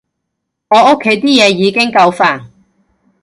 [0.69, 2.47] 我屋企啲嘢已經夠煩